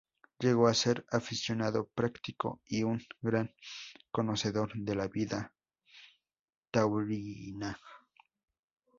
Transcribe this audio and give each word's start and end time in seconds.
Llegó 0.39 0.67
a 0.67 0.73
ser 0.73 1.05
aficionado 1.11 1.85
práctico 1.89 2.59
y 2.65 2.81
un 2.81 3.03
gran 3.21 3.53
conocedor 4.11 4.71
de 4.73 4.95
la 4.95 5.07
vida 5.07 5.53
taurina. 6.71 7.79